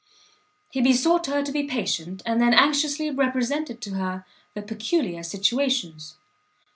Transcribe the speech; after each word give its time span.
He 0.71 0.81
besought 0.81 1.27
her 1.27 1.43
to 1.43 1.51
be 1.51 1.65
patient; 1.67 2.23
and 2.25 2.41
then 2.41 2.55
anxiously 2.55 3.11
represented 3.11 3.81
to 3.81 3.91
her 3.91 4.25
their 4.55 4.63
peculiar 4.63 5.21
situations. 5.21 6.15